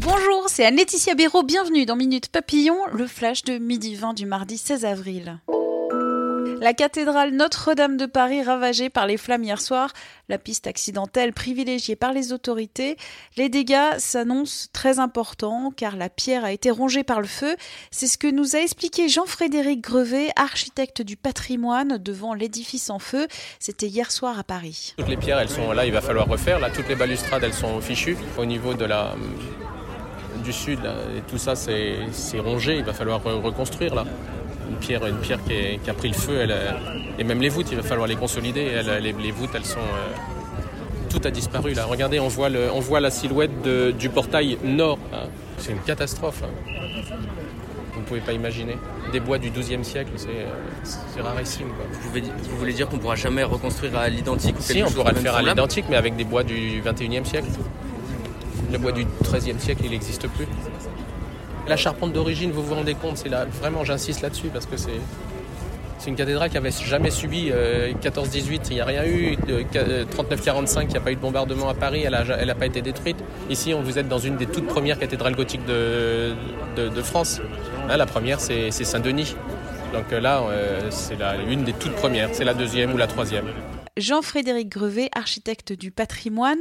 Bonjour, 0.00 0.46
c'est 0.46 0.64
Anne-Laetitia 0.64 1.14
Béraud. 1.14 1.42
Bienvenue 1.42 1.84
dans 1.84 1.96
Minute 1.96 2.28
Papillon, 2.28 2.78
le 2.94 3.06
flash 3.06 3.44
de 3.44 3.58
midi 3.58 3.94
20 3.94 4.14
du 4.14 4.24
mardi 4.24 4.56
16 4.56 4.86
avril. 4.86 5.38
La 6.60 6.72
cathédrale 6.74 7.30
Notre-Dame 7.34 7.96
de 7.96 8.06
Paris 8.06 8.42
ravagée 8.42 8.90
par 8.90 9.06
les 9.06 9.16
flammes 9.16 9.44
hier 9.44 9.60
soir, 9.60 9.92
la 10.28 10.38
piste 10.38 10.66
accidentelle 10.66 11.32
privilégiée 11.32 11.94
par 11.94 12.12
les 12.12 12.32
autorités. 12.32 12.96
Les 13.36 13.48
dégâts 13.48 13.96
s'annoncent 13.98 14.66
très 14.72 14.98
importants 14.98 15.72
car 15.76 15.96
la 15.96 16.08
pierre 16.08 16.44
a 16.44 16.50
été 16.52 16.70
rongée 16.72 17.04
par 17.04 17.20
le 17.20 17.28
feu. 17.28 17.54
C'est 17.92 18.08
ce 18.08 18.18
que 18.18 18.26
nous 18.26 18.56
a 18.56 18.58
expliqué 18.58 19.08
Jean-Frédéric 19.08 19.80
Grevet, 19.82 20.30
architecte 20.34 21.00
du 21.00 21.16
patrimoine 21.16 21.96
devant 21.98 22.34
l'édifice 22.34 22.90
en 22.90 22.98
feu. 22.98 23.28
C'était 23.60 23.86
hier 23.86 24.10
soir 24.10 24.36
à 24.38 24.42
Paris. 24.42 24.94
Toutes 24.98 25.08
les 25.08 25.16
pierres, 25.16 25.38
elles 25.38 25.50
sont 25.50 25.70
là, 25.72 25.86
il 25.86 25.92
va 25.92 26.00
falloir 26.00 26.26
refaire. 26.26 26.58
Là, 26.58 26.70
toutes 26.70 26.88
les 26.88 26.96
balustrades, 26.96 27.44
elles 27.44 27.54
sont 27.54 27.80
fichues. 27.80 28.16
Au 28.36 28.44
niveau 28.44 28.74
de 28.74 28.84
la 28.84 29.14
du 30.44 30.52
sud, 30.52 30.82
là, 30.82 30.94
et 31.16 31.20
tout 31.28 31.38
ça, 31.38 31.54
c'est 31.56 31.96
c'est 32.12 32.38
rongé. 32.38 32.76
Il 32.78 32.84
va 32.84 32.92
falloir 32.92 33.20
re- 33.24 33.40
reconstruire 33.40 33.94
là. 33.94 34.04
Une 34.68 34.76
pierre, 34.76 35.06
une 35.06 35.16
pierre 35.18 35.42
qui, 35.44 35.52
est- 35.54 35.78
qui 35.82 35.90
a 35.90 35.94
pris 35.94 36.08
le 36.08 36.14
feu, 36.14 36.40
elle, 36.42 36.54
et 37.18 37.24
même 37.24 37.40
les 37.40 37.48
voûtes, 37.48 37.68
il 37.70 37.76
va 37.76 37.82
falloir 37.82 38.06
les 38.06 38.16
consolider. 38.16 38.62
Elles, 38.62 39.02
les, 39.02 39.12
les 39.12 39.30
voûtes, 39.30 39.50
elles 39.54 39.64
sont 39.64 39.78
euh, 39.80 41.08
tout 41.10 41.20
a 41.24 41.30
disparu 41.30 41.72
là. 41.72 41.86
Regardez, 41.86 42.20
on 42.20 42.28
voit 42.28 42.48
le, 42.50 42.70
on 42.72 42.80
voit 42.80 43.00
la 43.00 43.10
silhouette 43.10 43.62
de- 43.62 43.92
du 43.92 44.08
portail 44.10 44.58
nord. 44.62 44.98
là. 45.10 45.24
C'est 45.56 45.72
une 45.72 45.80
catastrophe. 45.80 46.42
là. 46.42 46.48
Vous 47.94 48.00
ne 48.00 48.04
pouvez 48.04 48.20
pas 48.20 48.32
imaginer. 48.32 48.76
Des 49.10 49.20
bois 49.20 49.38
du 49.38 49.50
XIIe 49.50 49.82
siècle, 49.84 50.10
c'est 50.16 50.28
euh, 50.28 51.22
rarissime. 51.22 51.68
quoi. 51.68 51.86
Vous, 51.90 52.08
pouvez- 52.08 52.20
vous 52.20 52.56
voulez 52.58 52.72
dire 52.74 52.88
qu'on 52.88 52.98
pourra 52.98 53.16
jamais 53.16 53.42
reconstruire 53.42 53.96
à 53.98 54.08
l'identique 54.08 54.56
Si, 54.60 54.82
on 54.82 54.90
pourra 54.90 55.12
le 55.12 55.16
faire 55.20 55.34
à 55.34 55.42
l'identique, 55.42 55.86
mais 55.88 55.96
avec 55.96 56.14
des 56.14 56.24
bois 56.24 56.42
du 56.44 56.82
21e 56.82 57.24
siècle. 57.24 57.48
Le 58.70 58.76
bois 58.78 58.92
du 58.92 59.06
13e 59.24 59.58
siècle, 59.58 59.80
il 59.86 59.90
n'existe 59.92 60.28
plus. 60.28 60.46
La 61.68 61.76
charpente 61.76 62.12
d'origine, 62.12 62.50
vous 62.50 62.62
vous 62.62 62.74
rendez 62.74 62.94
compte, 62.94 63.18
c'est 63.18 63.28
là, 63.28 63.44
vraiment, 63.60 63.84
j'insiste 63.84 64.22
là-dessus 64.22 64.48
parce 64.52 64.66
que 64.66 64.76
c'est. 64.76 65.00
C'est 66.00 66.10
une 66.10 66.16
cathédrale 66.16 66.48
qui 66.48 66.56
avait 66.56 66.70
jamais 66.70 67.10
subi 67.10 67.48
euh, 67.50 67.92
14-18, 68.00 68.60
il 68.70 68.74
n'y 68.74 68.80
a 68.80 68.84
rien 68.84 69.04
eu. 69.04 69.34
de- 69.34 69.64
euh, 69.74 70.04
39-45, 70.04 70.82
il 70.82 70.88
n'y 70.90 70.96
a 70.96 71.00
pas 71.00 71.10
eu 71.10 71.16
de 71.16 71.20
bombardement 71.20 71.68
à 71.68 71.74
Paris, 71.74 72.02
elle 72.04 72.12
n'a 72.12 72.22
elle 72.38 72.54
pas 72.54 72.66
été 72.66 72.82
détruite. 72.82 73.16
Ici, 73.50 73.74
on 73.74 73.82
vous 73.82 73.98
êtes 73.98 74.06
dans 74.08 74.20
une 74.20 74.36
des 74.36 74.46
toutes 74.46 74.68
premières 74.68 74.98
cathédrales 75.00 75.34
gothiques 75.34 75.66
de, 75.66 76.32
France. 77.02 77.40
La 77.88 78.06
première, 78.06 78.38
c'est 78.38 78.70
Saint-Denis. 78.70 79.34
Donc 79.92 80.12
euh, 80.12 80.20
là, 80.20 80.40
euh, 80.48 80.88
c'est 80.90 81.16
la- 81.18 81.34
une 81.36 81.64
des 81.64 81.72
toutes 81.72 81.94
premières, 81.96 82.28
c'est 82.32 82.44
la 82.44 82.54
deuxième 82.54 82.94
ou 82.94 82.96
la 82.96 83.08
troisième. 83.08 83.46
Jean-Frédéric 83.96 84.68
Grevet, 84.68 85.08
architecte 85.16 85.72
du 85.72 85.90
patrimoine. 85.90 86.60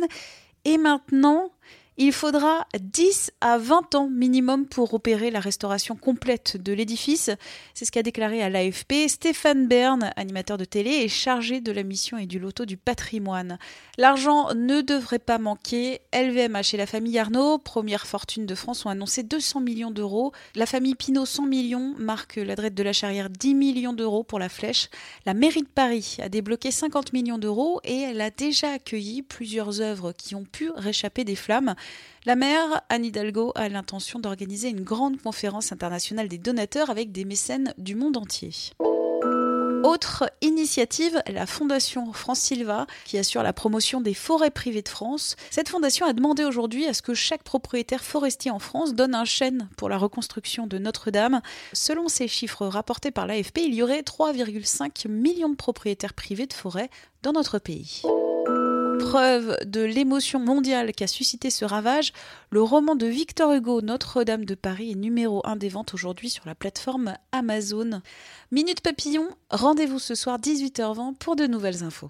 Et 0.66 0.80
maintenant, 0.80 1.52
il 2.00 2.12
faudra 2.12 2.68
10 2.80 3.32
à 3.42 3.58
20 3.58 3.96
ans 3.96 4.08
minimum 4.08 4.68
pour 4.68 4.94
opérer 4.94 5.32
la 5.32 5.40
restauration 5.40 5.96
complète 5.96 6.56
de 6.56 6.72
l'édifice. 6.72 7.32
C'est 7.74 7.86
ce 7.86 7.92
qu'a 7.92 8.04
déclaré 8.04 8.44
à 8.44 8.50
l'AFP 8.50 9.08
Stéphane 9.08 9.68
Bern, 9.68 10.12
animateur 10.16 10.58
de 10.58 10.66
télé 10.66 10.92
et 10.92 11.08
chargé 11.08 11.60
de 11.60 11.72
la 11.72 11.82
mission 11.82 12.20
et 12.20 12.28
du 12.28 12.38
loto 12.38 12.66
du 12.66 12.78
patrimoine. 12.78 13.58
L'argent 13.98 14.54
ne 14.54 14.82
devrait 14.82 15.18
pas 15.18 15.40
manquer. 15.40 16.02
LVMH 16.14 16.74
et 16.74 16.78
la 16.78 16.86
famille 16.86 17.18
Arnaud, 17.18 17.58
première 17.58 18.06
fortune 18.06 18.46
de 18.46 18.54
France, 18.54 18.86
ont 18.86 18.90
annoncé 18.90 19.24
200 19.24 19.62
millions 19.62 19.92
d'euros. 19.92 20.34
La 20.54 20.68
famille 20.68 20.94
Pinault, 20.94 21.26
100 21.26 21.48
millions. 21.48 21.96
Marc 21.98 22.36
Ladrette 22.36 22.76
de 22.76 22.84
la 22.84 22.94
Charrière, 22.94 23.32
10 23.32 23.56
millions 23.56 23.94
d'euros 23.94 24.24
pour 24.24 24.38
la 24.38 24.50
flèche. 24.50 24.90
La 25.26 25.34
mairie 25.34 25.64
de 25.64 25.68
Paris 25.68 26.18
a 26.22 26.30
débloqué 26.30 26.70
50 26.70 27.12
millions 27.14 27.40
d'euros 27.40 27.82
et 27.84 28.02
elle 28.02 28.22
a 28.22 28.30
déjà 28.30 28.74
accueilli 28.74 29.24
plusieurs 29.24 29.82
œuvres 29.82 30.12
qui 30.12 30.36
ont 30.36 30.46
pu 30.46 30.70
réchapper 30.76 31.24
des 31.24 31.36
flammes. 31.36 31.74
La 32.26 32.36
maire, 32.36 32.82
Anne 32.90 33.06
Hidalgo, 33.06 33.54
a 33.56 33.70
l'intention 33.70 34.20
d'organiser 34.20 34.70
une 34.70 34.84
grande 34.84 35.22
conférence 35.22 35.72
internationale 35.72 36.28
des 36.28 36.38
donateurs 36.38 36.90
avec 36.90 37.12
des 37.12 37.24
mécènes 37.24 37.74
du 37.78 37.96
monde 37.96 38.18
entier. 38.18 38.52
Autre 39.84 40.30
initiative, 40.42 41.22
la 41.28 41.46
Fondation 41.46 42.12
France 42.12 42.40
Silva, 42.40 42.88
qui 43.06 43.18
assure 43.18 43.44
la 43.44 43.54
promotion 43.54 44.02
des 44.02 44.14
forêts 44.14 44.52
privées 44.52 44.82
de 44.82 44.90
France. 44.90 45.38
Cette 45.50 45.70
fondation 45.70 46.06
a 46.06 46.12
demandé 46.12 46.44
aujourd'hui 46.44 46.86
à 46.88 46.94
ce 46.94 47.02
que 47.02 47.14
chaque 47.14 47.44
propriétaire 47.44 48.04
forestier 48.04 48.52
en 48.52 48.60
France 48.60 48.94
donne 48.94 49.16
un 49.16 49.24
chêne 49.24 49.70
pour 49.78 49.88
la 49.88 49.98
reconstruction 49.98 50.68
de 50.68 50.78
Notre-Dame. 50.78 51.42
Selon 51.72 52.10
ces 52.10 52.28
chiffres 52.28 52.66
rapportés 52.68 53.12
par 53.12 53.28
l'AFP, 53.28 53.60
il 53.60 53.74
y 53.74 53.82
aurait 53.82 54.02
3,5 54.02 55.08
millions 55.08 55.50
de 55.50 55.56
propriétaires 55.56 56.14
privés 56.14 56.48
de 56.48 56.54
forêts 56.54 56.90
dans 57.24 57.32
notre 57.32 57.60
pays. 57.60 58.02
Preuve 59.00 59.58
de 59.66 59.82
l'émotion 59.82 60.40
mondiale 60.40 60.92
qu'a 60.92 61.08
suscité 61.08 61.50
ce 61.50 61.66
ravage, 61.66 62.14
le 62.50 62.62
roman 62.62 62.96
de 62.96 63.06
Victor 63.06 63.54
Hugo 63.54 63.82
Notre-Dame 63.82 64.46
de 64.46 64.56
Paris 64.56 64.92
est 64.92 64.96
numéro 64.96 65.42
1 65.46 65.56
des 65.56 65.70
ventes 65.70 65.94
aujourd'hui 65.94 66.30
sur 66.30 66.44
la 66.46 66.56
plateforme 66.56 67.16
Amazon. 67.32 68.02
Minute 68.52 68.82
Papillon, 68.82 69.28
rendez-vous 69.50 70.00
ce 70.00 70.16
soir 70.16 70.40
18h20 70.40 71.16
pour 71.16 71.36
de 71.36 71.48
nouvelles 71.48 71.84
infos. 71.84 72.10